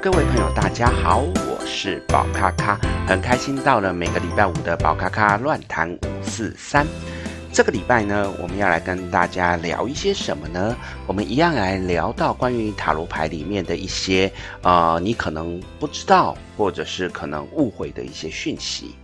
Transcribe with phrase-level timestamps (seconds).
[0.00, 6.86] 各位朋友，大家好，我是宝咖咖，很开心到了每个礼拜五的宝咖咖乱谈五四三。
[7.52, 10.76] 这个礼拜呢，我们要来跟大家聊一些什么呢？
[11.04, 14.30] 我们一样来聊到关于塔罗牌里面的一些
[14.62, 18.94] 呃，你可能不知道或者是可能误会的一些讯息。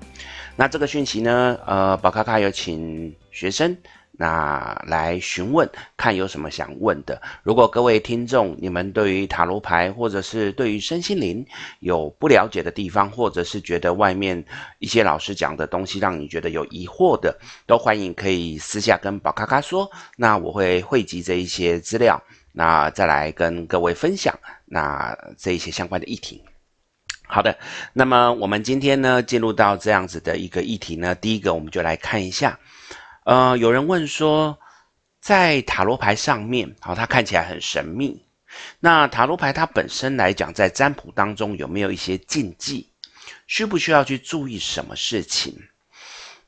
[0.54, 3.76] 那这个讯息呢，呃，宝咖咖有请学生。
[4.16, 7.20] 那来询问，看有什么想问的。
[7.42, 11.44] 如果各位听众，你们对于塔罗牌或者是对于身心灵
[11.80, 14.44] 有不了解的地方，或者是觉得外面
[14.78, 17.36] 一些老师讲的东西让你觉得有疑惑的，
[17.66, 19.90] 都欢迎可以私下跟宝咖咖说。
[20.16, 22.22] 那我会汇集这一些资料，
[22.52, 26.40] 那再来跟各位分享那这一些相关的议题。
[27.26, 27.58] 好的，
[27.92, 32.60] 那么我们今天呢，进入到这样子的一个议题呢，第一个我们就来看一下。
[33.24, 34.58] 呃，有人问说，
[35.18, 38.22] 在塔罗牌上面，好，它看起来很神秘。
[38.78, 42.90] 那塔罗牌它本身来讲，在占卜当中有没有一些禁忌？
[43.46, 45.54] 需不需要去注意什么事情？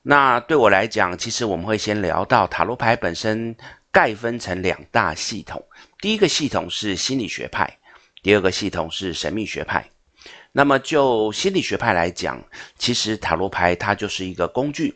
[0.03, 3.57] 那对我来讲，其实我们会先聊到塔罗牌本身
[3.91, 5.67] 概分成两大系统。
[6.01, 7.79] 第一个系统是心理学派，
[8.23, 9.89] 第二个系统是神秘学派。
[10.53, 12.45] 那么就心理学派来讲，
[12.79, 14.95] 其实塔罗牌它就是一个工具。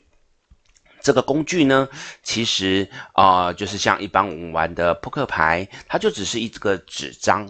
[1.03, 1.89] 这个工具呢，
[2.23, 7.49] 其实啊、就是像一般我们玩的扑克牌，它就只是一个纸张，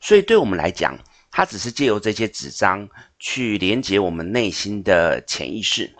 [0.00, 0.98] 所以对我们来讲，
[1.30, 2.88] 它只是借由这些纸张
[3.18, 5.94] 去连接我们内心的潜意识，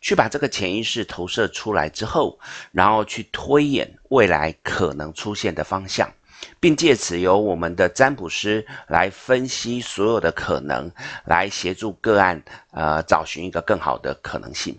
[0.00, 2.38] 去把这个潜意识投射出来之后，
[2.72, 6.12] 然后去推演未来可能出现的方向，
[6.58, 10.90] 并借此由我们的占卜师来分析所有的可能，
[11.24, 14.76] 来协助个案呃找寻一个更好的可能性。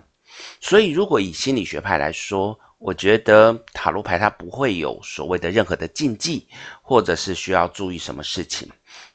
[0.60, 6.48] 所以，如果以心理学派来说，我觉得塔罗牌它不会有所谓的任何的禁忌，
[6.82, 8.68] 或者是需要注意什么事情。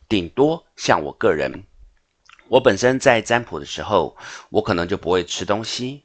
[0.09, 1.65] 顶多像我个人，
[2.49, 4.17] 我本身在占卜的时候，
[4.51, 6.05] 我可能就不会吃东西。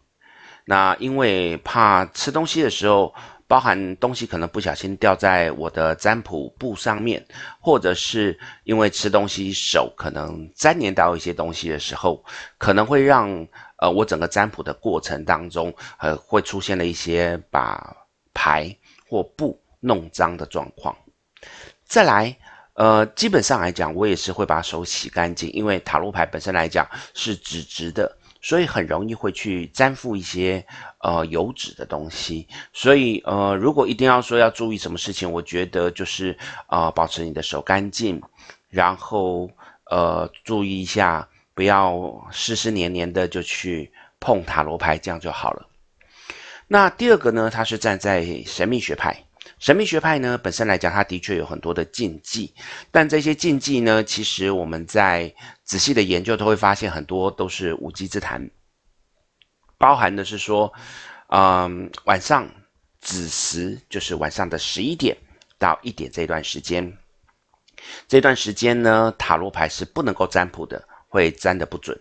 [0.66, 3.14] 那因为怕吃东西的时候，
[3.48, 7.24] 包含东西可能不小心掉在我的占卜布上面，
[7.60, 12.24] 或者是因为吃东西手可能沾黏到一些东西的时候，
[12.58, 13.48] 可能会让。
[13.82, 17.98] 呃，我整个占卜的过程当中，呃，会出现了一些把
[18.32, 18.78] 牌
[19.10, 20.96] 或布弄脏的状况。
[21.84, 22.38] 再来，
[22.74, 30.64] 呃，基本上来讲，我也是会把手洗干净，因为塔罗牌本身来讲是纸质的，所以很容易会去沾附一些
[31.00, 32.48] 呃油脂的东西。
[32.72, 36.38] 所以，呃，如果一定要说要注意什么事情，我觉得就是
[36.68, 38.22] 呃，保持你的手干净，
[38.70, 39.50] 然后
[39.90, 41.28] 呃，注意一下。
[41.62, 45.70] 不要湿湿黏黏的就去碰塔罗牌，这样就好了。
[46.68, 49.16] 那第二个呢，它是站在神秘学派。
[49.60, 52.52] 神秘学派呢，本身来讲，它的确有很多的禁忌，
[52.90, 55.32] 但这些禁忌呢，其实我们在
[55.64, 58.50] 仔细的研究都会发现，很多都是无稽之谈。
[59.78, 60.74] 包含的是说，
[61.28, 62.50] 嗯，晚上
[63.02, 65.16] 子时就是晚上的十一点
[65.60, 66.92] 到一点这段时间，
[68.08, 70.88] 这段时间呢，塔罗牌是不能够占卜的。
[71.12, 72.00] 会粘的不准，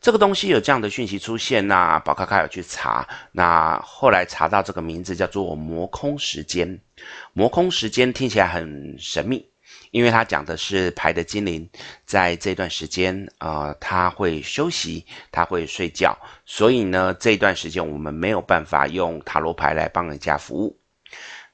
[0.00, 6.80] 这个东西有这样的讯息出现，那宝咖咖有去查，那后来查到这个名字叫做魔空时间。
[7.34, 9.46] 魔空时间听起来很神秘，
[9.90, 11.68] 因为它讲的是牌的精灵
[12.06, 16.16] 在这段时间，呃，他会休息，他会睡觉，
[16.46, 20.78] 所以呢，这段时间我们没有办法用塔罗牌来帮人家服务。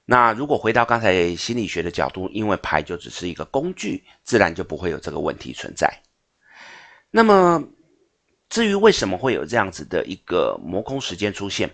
[0.04, 5.92] 那如果回到刚才心理学的角度，因为牌就只是一个工具，自然就不会有这个问题存在。
[7.10, 7.64] 那么，
[8.50, 11.70] 至于为什么会有这样子的一个魔空时间出现，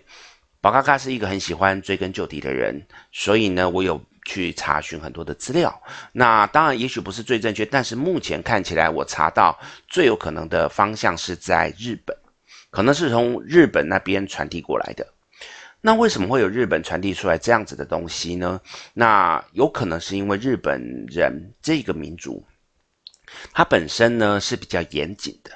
[0.61, 5.81] 宝咖咖是一个很喜欢追根究底的人，所以呢，我有去查询很多的资料。
[6.13, 9.59] 那当然，也许不是最正确，但是目前看起来，我查到
[9.89, 12.15] 最有可能的方向是在日本，
[12.71, 15.05] 可能是从日本那边传递过来的。
[15.81, 18.59] 那为什么会有日本传递出来这样子的东西呢？
[18.93, 22.41] 那有可能是因为日本人这个民族。
[23.53, 25.51] 他本身呢是比较严谨的，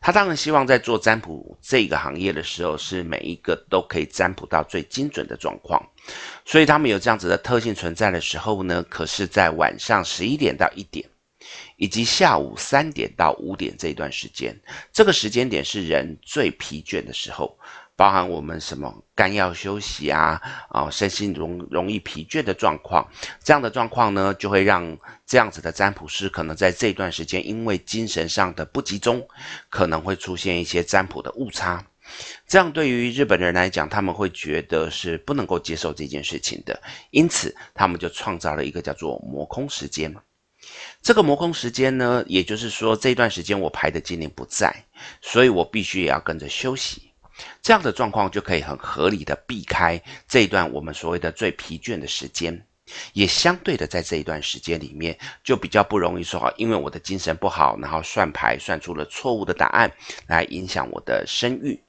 [0.00, 5.82] 他当然希望在做占卜这个行业的时候，是每一个都可以占卜到最精准的状况，
[6.44, 11.08] 所以他们有这样子的特性存在的时候呢，可是，在晚上十一点到一点，
[11.76, 14.58] 以及下午三点到五点这一段时间，
[14.92, 17.58] 这个时间点是人最疲倦的时候。
[17.94, 20.40] 包含我们什么肝要休息啊，
[20.70, 23.06] 啊，身心容容易疲倦的状况，
[23.44, 29.26] 这样的状况呢，就会让这样子的占卜师可能在这段时间，因为精神上的不集中，
[29.68, 31.84] 可能会出现一些占卜的误差。
[32.48, 40.14] 这样对于日本人来讲，他们会觉得是不能够接受这件事情的，因此他们就创造了一个叫做魔空时间。
[41.00, 44.84] 这个魔空时间呢，也就是说这段时间我排的精灵不在，
[45.20, 47.11] 所以我必须也要跟着休息。
[47.62, 52.66] 这样的状况就可以很合理的避开这一段我们所谓的最疲倦的时间，
[53.12, 59.90] 也相对的在这一段时间里面就比较不容易说好，因为我的精神不好，然后算牌算出了错误的答案，
[60.26, 61.80] 来影响我的声誉。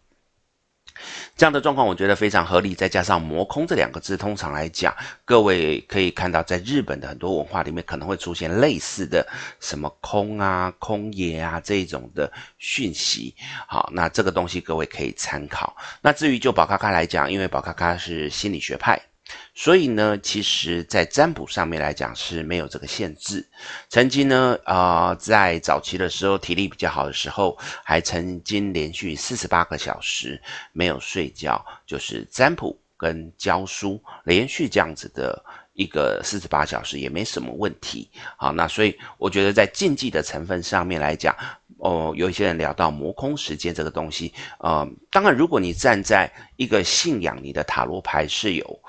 [1.35, 4.95] 这样的状况我觉得非常合理，再加上“魔空”这两个字，通常来讲，
[5.25, 9.27] 各位可以看到，在日本的很多文化里面可能会出现类似的
[9.59, 13.35] 什么空啊、空野啊这种的讯息。
[13.67, 15.75] 好，那这个东西各位可以参考。
[16.01, 19.12] 那至于就宝咖咖来讲，因为宝咖咖是心理学派。
[19.55, 23.47] 所以呢，其实，在占卜上面来讲是没有这个限制。
[23.87, 30.41] 曾经呢，啊、在早期的时候，体力比较好的时候，还曾经连续四十八个小时
[30.71, 35.43] 没有睡觉，就是占卜跟教书连续这样子的
[35.73, 38.09] 一个四十八小时也没什么问题。
[38.35, 41.35] 好，那所以我觉得在禁忌的成分上面来讲，
[41.77, 48.79] 哦、有一些人聊到魔空时间这个东西，呃，当然，如果你站在一个信仰你的塔罗牌是有。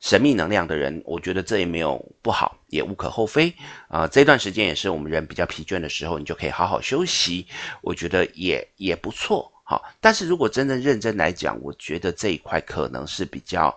[0.00, 3.48] 神秘能量的人，我觉得这也没有不好，也无可厚非
[3.88, 4.08] 啊、呃。
[4.08, 7.46] 这段时间也是我们人比较疲倦的时候，你就可以好好休息，
[7.80, 9.50] 我觉得也也不错。
[9.64, 13.76] 好，但是如果真正认真来讲，我觉得这一块可能是比较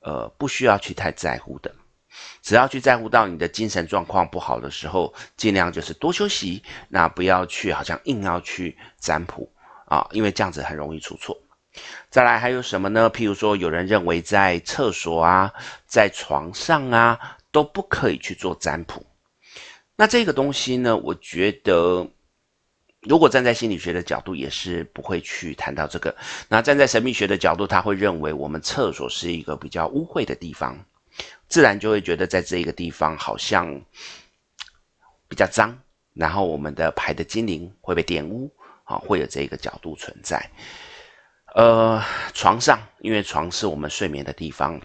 [0.00, 1.74] 呃不需要去太在乎的。
[2.40, 9.52] 只要去在乎到你的精神状况不好的时候，尽量就是多休息，那不要去好像硬要去占卜
[9.86, 11.36] 啊，因为这样子很容易出错。
[12.10, 13.10] 再来还有什么呢？
[13.10, 15.52] 譬如说，有人认为在厕所啊，
[15.86, 19.04] 在床上啊，都不可以去做占卜。
[19.96, 22.06] 那这个东西呢，我觉得，
[23.00, 26.14] 如果站在心理学的角度，也是不会去谈到这个。
[26.48, 30.78] 那站在神秘学的角度，他会认为我们厕所是一个比较污秽的地方，
[31.48, 33.80] 自然就会觉得在这个地方好像
[35.28, 35.78] 比较脏，
[36.14, 38.50] 然后我们的牌的精灵会被玷污，
[38.84, 40.50] 啊，会有这个角度存在。
[41.56, 42.04] 呃，
[42.34, 44.78] 床上，因为床是我们睡眠的地方。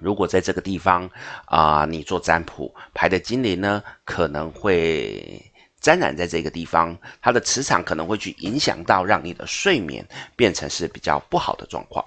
[0.00, 1.08] 如果在这个地方
[1.44, 5.40] 啊、你做占卜，牌的精灵呢，可能会
[5.80, 10.04] 沾染在这个地方，它的磁场可能会去影响到，让你的睡眠
[10.34, 12.04] 变成是比较不好的状况。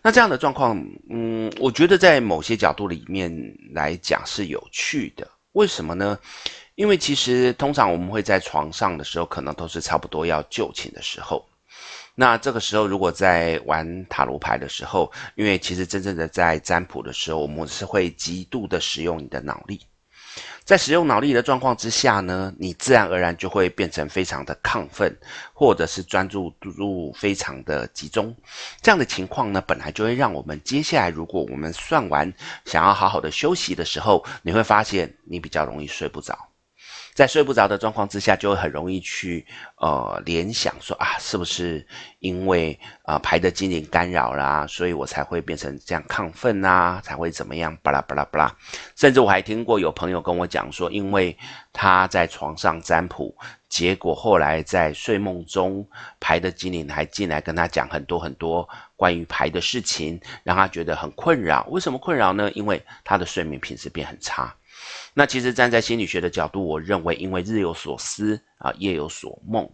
[0.00, 3.30] 那这样的状况，嗯，我觉得在某些角度里面
[3.74, 5.28] 来讲是有趣的。
[5.52, 6.18] 为什么呢？
[6.74, 11.46] 因为其实通常我们会在床上的时候，可能都是差不多要就寝的时候。
[12.16, 19.80] 那这个时候，如果在玩塔罗牌的时候，因为其实真正的在占卜的时候，我们是会极度的使用你的脑力，
[20.64, 25.12] 在使用脑力的状况之下呢，你自然而然就会变成非常的亢奋，
[25.52, 28.32] 或者是专注度非常的集中。
[28.80, 32.32] 这样的情况呢，本来就会让我们接下来，如果我们算完
[32.64, 36.38] 想要好好的休息的时候，你会发现你比较容易睡不着。
[37.14, 39.46] 在睡不着的状况之下，就会很容易去
[39.76, 41.86] 呃联想说啊，是不是
[42.18, 48.56] 因为啊、呃、牌的精灵干扰啦，所以我才会变成这样亢奋呐、啊，才会怎么样巴拉巴拉巴拉。
[48.96, 51.38] 甚至我还听过有朋友跟我讲说，因为
[51.72, 53.32] 他在床上占卜，
[53.68, 55.86] 结果后来在睡梦中，
[56.18, 61.64] 牌的精灵还进来跟他讲很多很多关于牌的事情，让他觉得很困扰。
[61.70, 62.50] 为什么困扰呢？
[62.54, 64.52] 因为他的睡眠品质变很差。
[65.12, 69.68] 那其实站在心理学的角度，我认为，因为日有所思啊，夜有所梦，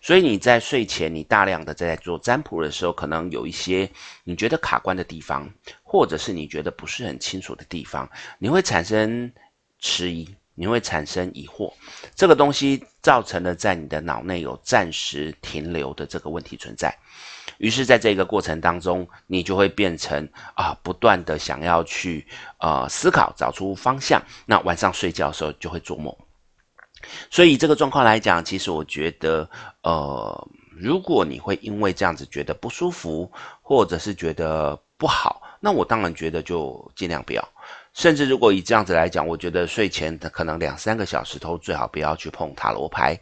[0.00, 3.90] 所以你在睡前，你大量的在做占卜的时候，可能有一些
[4.22, 5.52] 你觉得卡关的地方，
[5.82, 9.30] 或者是你觉得不是很清楚的地方，你会产生
[9.80, 11.72] 迟疑，你会产生疑惑，
[12.14, 16.96] 这个东西造成了在你的脑内有暂时停留的这个问题存在。
[17.58, 22.26] 于是，在这个过程当中，你就会变成啊，不断的想要去
[22.58, 24.22] 呃思考，找出方向。
[24.46, 26.14] 那晚上睡觉的时候就会做梦。
[27.30, 29.48] 所以这个状况来讲，其实我觉得，
[29.82, 33.30] 呃，如果你会因为这样子觉得不舒服，
[33.62, 37.48] 或者是觉得不好，那我当然觉得就尽量不要。
[37.94, 43.16] 甚至如果以这样子来讲，我觉得睡前的可能两三个小时都最好不要去碰塔罗牌，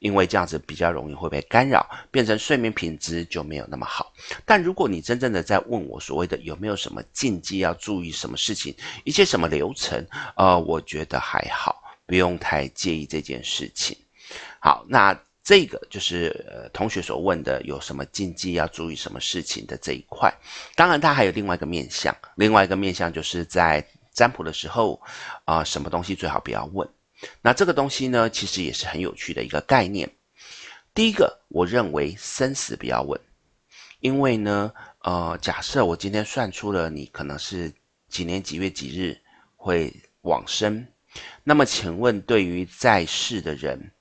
[0.00, 4.12] 因为这样子比较容易会被干扰，变成睡眠品质就没有那么好。
[4.44, 10.04] 但如果你真正的在问我所谓的有没有什么禁忌要注意什么事情，一些什么流程，
[10.34, 13.96] 呃，我觉得还好，不用太介意这件事情。
[14.58, 20.34] 好，那这个就是呃同学所问的有什么禁忌要注意什么事情的这一块。
[20.74, 23.86] 当然，它还有另外一个面向，另外一个面向就是在。
[24.16, 25.00] 占卜的时候，
[25.44, 26.88] 啊、什么东西最好不要问？
[27.42, 30.10] 那这个东西呢，其实也是很有趣的一个概念。
[30.94, 33.20] 第一个，我认为生死不要问，
[34.00, 37.70] 因为呢，呃，假设我今天算出了你可能是
[38.08, 39.20] 几年几月几日
[39.54, 40.86] 会往生，
[41.44, 43.92] 那么，请问对于在世的人，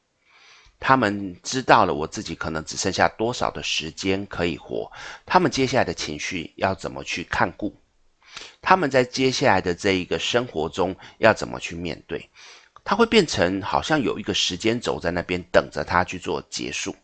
[0.80, 4.90] 他们知道了我自己可能只剩下多少的时间可以活，
[5.26, 7.76] 他们接下来的情绪要怎么去看顾？
[8.66, 12.28] 他们在接下来的这一个生活中要怎么去面对？
[12.84, 16.96] 他会变成好像有一个时间轴在那边等着他去做结束。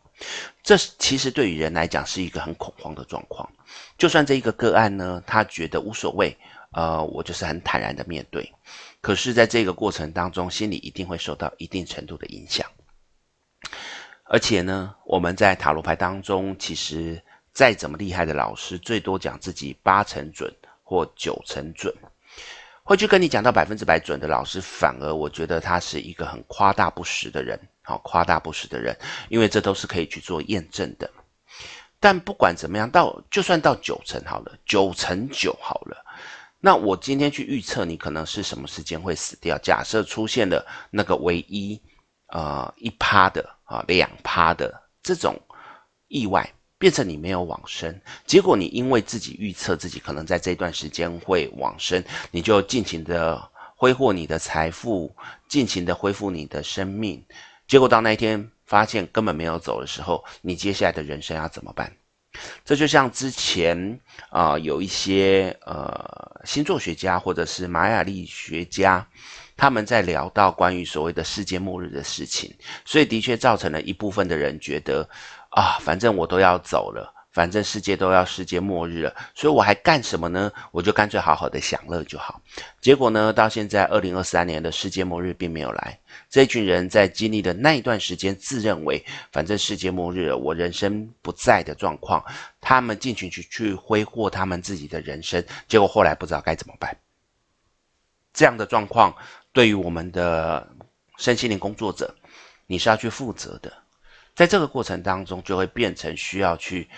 [0.63, 3.48] 这其实对于人来讲是一个很恐慌的状况。
[3.96, 6.36] 就算这一个个案呢，他觉得无所谓，
[6.72, 8.51] 呃，我就是很坦然的面对。
[9.00, 12.68] 可是，在这个过程当中，心里一定会受到一定程度的影响。
[14.24, 17.22] 而且呢，我们在塔罗牌当中，其实
[17.53, 20.53] 再怎么厉害的老师，最多讲自己八成准
[20.91, 21.93] 或九成准，
[22.83, 27.57] 会去跟你讲到百分之百准的老师，反而我觉得他是一个很夸大不实的人。
[27.81, 28.93] 好，夸大不实的人，
[29.29, 31.10] 因为这都是可以去做验证的。
[31.98, 36.05] 但不管怎么样，到就算到九成好了，九成九好了，
[36.60, 39.57] 那我今天去预测你可能是什么时间会死掉。
[39.60, 41.81] 假设出现了那个唯一
[42.27, 45.39] 呃一趴的啊两趴的这种
[46.10, 53.39] 意外，变成你没有往生，结果你因为自己预测自己可能在这段时间会往生，你就尽情的
[53.75, 55.15] 挥霍你的财富，
[55.47, 57.23] 尽情的恢复你的生命。
[57.67, 61.95] 结果到那一天发现根本没有走的时候，你接下来的人生要怎么办？
[62.65, 69.07] 这就像之前啊、有一些呃星座学家或者是玛雅历学家，
[69.55, 72.51] 他们在聊到关于所谓的世界末日的事情，
[72.85, 75.07] 所以的确造成了一部分的人觉得
[75.51, 77.13] 啊，反正我都要走了。
[77.31, 80.51] 反正世界都要世界末日了，所以我还干什么呢？
[80.72, 82.41] 我就干脆好好的享乐就好。
[82.81, 85.98] 结果呢，到现在二零二三年的世界末日并没有来。
[86.29, 92.22] 这群人在经历的那一段时间，自认为反正世界末日了，我人生不在的状况，
[92.60, 96.93] 他们尽情去去挥霍他们自己的人生，结果后来不知道该怎么办。
[98.34, 99.15] 这样的状况
[99.53, 100.67] 对于我们的
[101.17, 102.13] 身心灵工作者，
[102.67, 103.72] 你是要去负责的。
[104.35, 106.89] 在这个过程当中，就会变成需要去。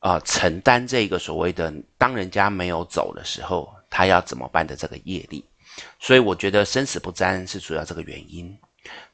[0.00, 5.44] 啊、承担这个所谓的当人家没有走的时候，他要怎么办的这个业力，
[5.98, 8.56] 所以我觉得生死不沾是主要这个原因。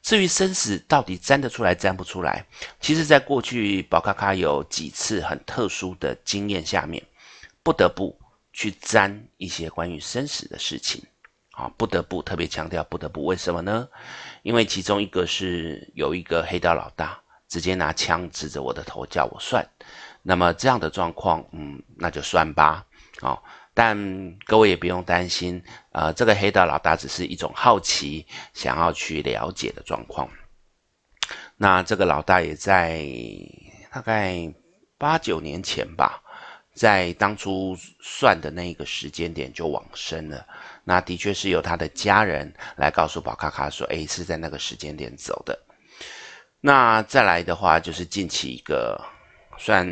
[0.03, 2.45] 至于生死到底沾得出来沾不出来，
[2.79, 7.03] 其实在过去宝咖咖有几次很特殊的经验下面，
[7.63, 8.15] 不得不
[8.53, 11.03] 去沾一些关于生死的事情。
[11.53, 13.89] 啊，不得不特别强调，不得不为什么呢？
[14.43, 17.19] 因为其中一个是有一个黑道老大
[17.55, 19.65] 直接拿枪指着我的头叫我算。
[20.21, 22.85] 那么这样的状况，嗯，那就算吧，
[23.21, 23.41] 哦，
[23.73, 23.95] 但
[24.43, 30.29] 各位也不用担心，呃，这个黑道老大只是一种好奇，想要去了解的状况。
[31.55, 33.07] 那这个老大也在
[33.89, 34.53] 大概
[34.97, 36.21] 八九年前吧，
[36.73, 40.45] 在当初算的那一个时间点就往生了。
[40.83, 45.57] 那的确是由他的家人来告诉宝卡卡说，诶，是在那个时间点走的。
[46.65, 48.99] 那再来的话，就是近期一个。
[49.57, 49.87] 算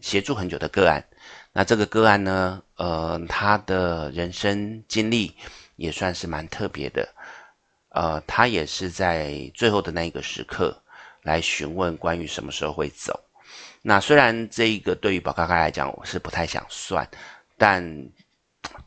[0.00, 1.04] 协助很久的个案，
[1.52, 5.36] 那这个个案呢，呃，他的人生经历
[5.76, 7.06] 也算是蛮特别的，
[7.90, 10.74] 呃，他也是在最后的那一个时刻
[11.22, 13.20] 来询问关于什么时候会走。
[13.82, 17.06] 那虽然这一个对于宝咖咖来讲我是不太想算，
[17.58, 17.84] 但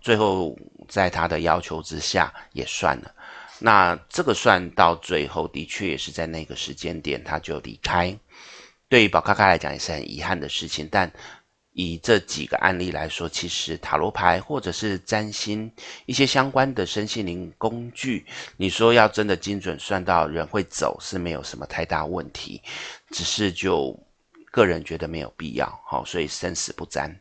[0.01, 0.57] 最后
[0.87, 3.13] 在他的要求之下也算了。
[3.65, 8.13] 那这个算到最后的确也是在那个时间点他就离开。
[8.89, 11.09] 对于宝咖咖来讲也是很遗憾的事情，但
[11.71, 15.71] 以这几个案例来说，其实塔罗牌或者是占星
[16.05, 18.25] 一些相关的身心灵工具，
[18.57, 22.61] 你说要真的精准算到人会走是没有什么太大问题，
[23.11, 23.97] 只是就
[24.51, 27.17] 个人觉得没有必要，好，所以生死不沾。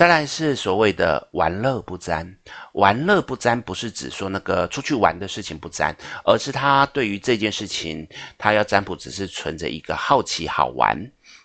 [0.00, 2.34] 再来是所谓的玩乐不沾，
[2.72, 10.96] 玩乐不沾不是指说那个出去玩的事情不沾，而是他对于这件事情，他要占卜只是存着一个好奇好玩。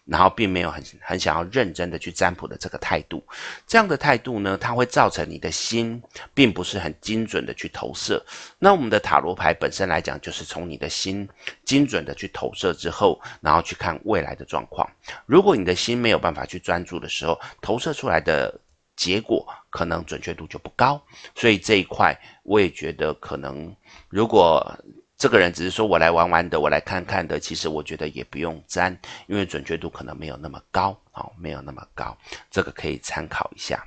[0.06, 3.26] 然后并没有很很想要认真的去占卜的这个态度，
[3.66, 6.02] 这样的态度呢，它会造成你的心
[6.34, 8.24] 并不是很精准的去投射。
[8.60, 11.28] 那我们的塔罗牌本身来讲，就是从你的心
[11.64, 14.88] 精准的去投射之后，然后去看未来的状况。
[15.26, 18.60] 如果你的心没有办法去专注的时候，投射出来的
[18.96, 21.02] 结果可能准确度就不高。
[21.34, 23.76] 所以这一块我也觉得可能
[24.10, 24.78] 如果。
[25.18, 32.16] 这个人只是说我来玩玩的，我来看看的，其实我觉得也不用沾，因为准确度可能没有那么高，好，没有那么高，
[32.52, 33.86] 这个可以参考一下。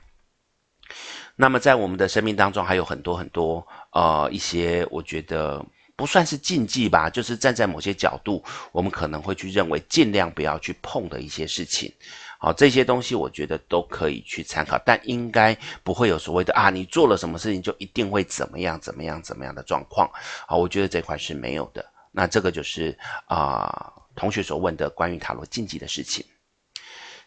[1.37, 8.43] 那么在我们的生命当中，还有很多很多呃一些，我觉得不算是禁忌吧，就是站在某些角度，
[8.73, 11.93] 我们可能会去认为尽量不要去碰的一些事情。
[12.41, 20.09] 好，这些东西我觉得都可以去参考，但应该不会有所谓的啊，你做了什么事情就一定会怎么样怎么样怎么样的状况。
[20.47, 21.85] 好，我觉得这块是没有的。
[22.13, 26.25] 那这个就是啊、同学所问的关于塔罗禁忌的事情。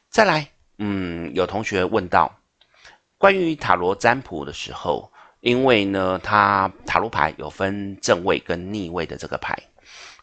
[0.10, 2.34] 再来，嗯，有同学问到
[3.18, 9.62] 关于塔罗占卜的时候，因为呢，它塔罗牌有分正位跟逆位的这个牌。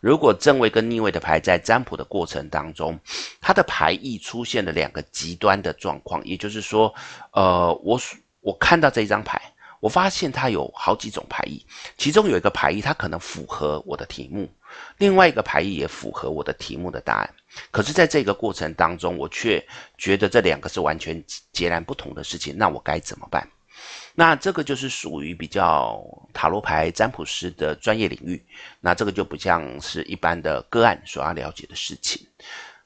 [0.01, 2.99] 如果正位跟逆位的牌在占卜的过程当中，
[3.41, 6.95] 它的牌意出现了两个极端的状况，也就是说，
[7.33, 8.01] 呃，我
[8.41, 9.41] 我看到这一张牌，
[9.81, 11.65] 我发现它有好几种牌意，
[11.97, 14.49] 其中有一个牌意它可能符合我的题目，
[14.99, 17.35] 另外一个牌意也符合我的题目的答案，
[17.71, 19.65] 可是在这个过程当中，我却
[19.97, 23.49] 觉得这两个是完全截然不同的事情，那我该怎么办？
[24.15, 28.45] 那这个就是属于比较塔罗牌占卜师的专业领域，
[28.81, 32.27] 那这个就不像是一般的个案所要了解的事情。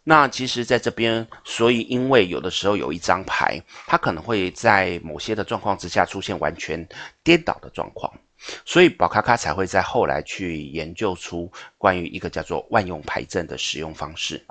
[0.04, 6.86] 那其实在这边，所以因为有的时候有一张牌，它可能会在某些的状况之下出现完全
[7.22, 8.12] 颠倒的状况，
[8.66, 14.44] 所以宝咖咖才会在后来去研究出关于一个叫做万用牌阵的使用方式。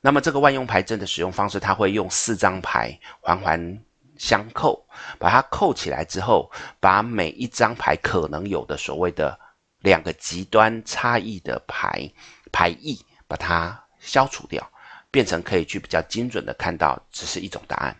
[0.00, 3.78] 那么这个万用牌阵的使用方式，它会用四张牌环环。
[4.18, 4.84] 相扣，
[5.18, 9.38] 把它扣起来之后，把每一张牌可能有的所谓的
[9.78, 12.10] 两个极端差异的牌
[12.50, 14.68] 牌意，把它消除掉，
[15.10, 17.96] 变成可以去比较精准的看到只是一种答案。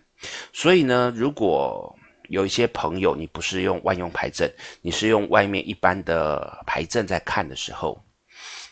[0.52, 1.96] 所以呢，如果
[2.28, 8.04] 有一些朋友你不是用万用牌阵，你是用外面一般的牌阵在看的时候，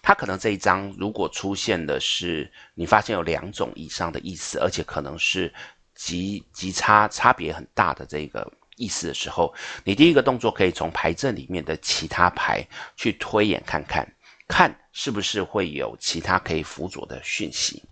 [0.03, 5.55] 他可能这一张如果出现的是你发现有两种以上的意思，而且可能是。
[5.97, 14.07] 极极差差别很大的这个意思的时候，你第一个动作可以从牌阵里面的其他牌去推演看看，
[14.47, 17.83] 看是不是会有其他可以辅佐的讯息。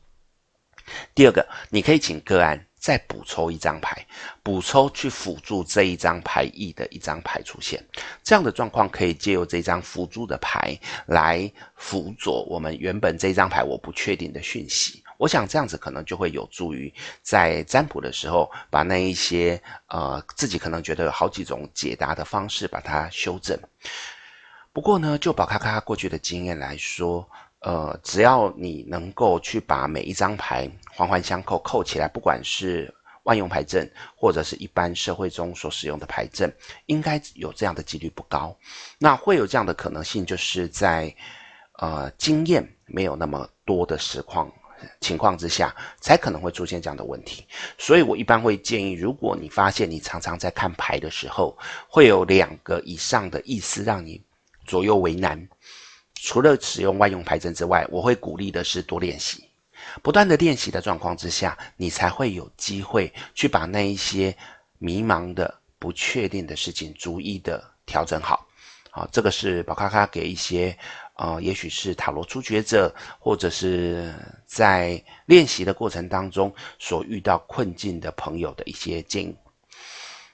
[1.15, 4.07] 第二个，你可以请个案再补抽一张牌，
[4.43, 7.83] 补抽去辅助这一张牌意的一张牌出现，
[8.23, 15.03] 这样的状况可以借由这张辅助的牌来辅佐我们原本这张牌我不确定的讯息。
[15.17, 23.59] 我想这样子可能就会有助于在占卜的时候，把那一些呃自己可能觉得有好几种解答的方式把它修正。
[24.73, 27.29] 不过呢，就宝咖咖过去的经验来说，
[27.61, 36.53] 呃，只要你能够去把每一张牌环环相扣扣起来，不管是万用牌阵或者是一般社会中所使用的牌阵，
[36.87, 38.55] 应该有这样的几率不高。
[38.99, 41.15] 那会有这样的可能性，就是在
[41.79, 44.53] 呃经验没有那么多的实况。
[45.01, 47.47] 情况之下，才可能会出现这样的问题。
[47.79, 51.57] 所以我一般会建议，如果你发现你常常在看牌的时候，
[51.89, 54.23] 会有两个以上的意思让你
[54.67, 55.49] 左右为难，
[56.15, 59.49] 除了使用外用牌阵之外，我会鼓励的是多练习，
[60.03, 64.37] 不断的练习的状况之下，你才会有机会去把那一些
[64.79, 68.47] 迷茫的、不确定的事情逐一的调整好。
[68.91, 70.77] 好，这个是宝咖咖给一些。
[71.15, 74.15] 啊、呃，也许是塔罗初学者，或者是
[74.47, 79.37] 在练习的过程当中所遇到困境的朋友的一些建议。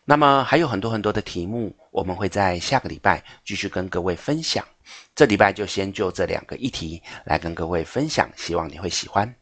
[0.05, 4.67] 那么还有很多很多的题目，我们会在下个礼拜继续跟各位分享。
[5.15, 9.33] 这礼拜就先就这两个议题来跟各位分享，希望你会喜欢。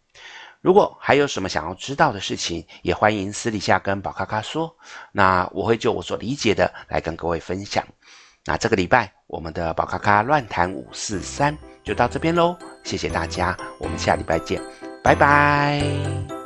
[0.60, 4.76] 如果还有什么想要知道的事情，也欢迎私底下跟宝咖咖说，
[5.12, 7.86] 那我会就我所理解的来跟各位分享。
[8.44, 14.60] 那这个礼拜我们的宝咖咖乱谈五四三就到这边喽，谢谢大家，我们下礼拜见，
[15.04, 16.37] 拜拜。